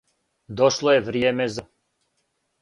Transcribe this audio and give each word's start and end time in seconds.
Дошло 0.61 0.95
је 0.95 1.03
вријеме 1.09 1.47
за 1.59 1.67
то. 1.67 1.71